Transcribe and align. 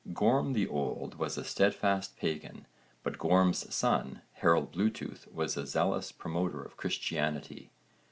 Gorm 0.13 0.53
the 0.53 0.67
Old 0.67 1.19
was 1.19 1.37
a 1.37 1.43
steadfast 1.45 2.17
pagan 2.17 2.65
but 3.03 3.19
Gorm's 3.19 3.71
son 3.71 4.23
Harold 4.33 4.71
Bluetooth 4.73 5.31
was 5.31 5.55
a 5.55 5.67
zealous 5.67 6.11
promoter 6.11 6.63
of 6.63 6.75
Christianity. 6.75 7.69